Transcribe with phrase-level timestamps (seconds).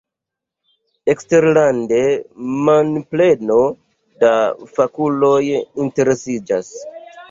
[1.13, 2.01] Eksterlande
[2.71, 3.61] manpleno
[4.27, 4.35] da
[4.77, 6.79] fakuloj interesiĝas.